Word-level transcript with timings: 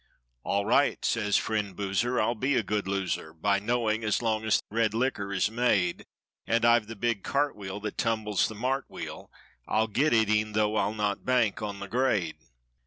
"All 0.43 0.65
right!" 0.65 1.05
says 1.05 1.37
friend 1.37 1.75
Boozer, 1.75 2.19
"I'll 2.19 2.33
be 2.33 2.55
a 2.55 2.63
good 2.63 2.87
loser 2.87 3.33
By 3.35 3.59
knowing, 3.59 4.03
as 4.03 4.19
long 4.19 4.45
as 4.45 4.59
red 4.71 4.95
liquor 4.95 5.31
is 5.31 5.51
made. 5.51 6.07
And 6.47 6.65
I've 6.65 6.87
the 6.87 6.95
big 6.95 7.21
'cart 7.21 7.55
wheel!' 7.55 7.79
that 7.81 7.99
tumbles 7.99 8.47
the 8.47 8.55
mart 8.55 8.85
wheel. 8.89 9.29
I'll 9.67 9.85
get 9.85 10.11
it, 10.11 10.27
e'en 10.27 10.53
though 10.53 10.75
I'll 10.75 10.95
not 10.95 11.23
bank 11.23 11.61
on 11.61 11.79
the 11.79 11.87
grade." 11.87 12.37